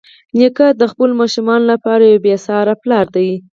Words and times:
نیکه 0.37 0.67
د 0.79 0.83
خپلو 0.91 1.13
ماشومانو 1.21 1.65
لپاره 1.73 2.03
یو 2.05 2.23
بېساري 2.25 2.73
پلار 2.83 3.05
دی. 3.15 3.29